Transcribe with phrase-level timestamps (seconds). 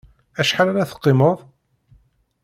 [0.41, 1.37] Acḥal ara t-qimeḍ?